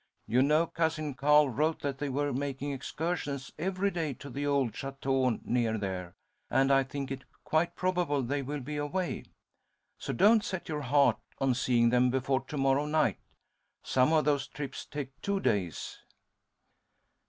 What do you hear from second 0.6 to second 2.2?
Cousin Carl wrote that they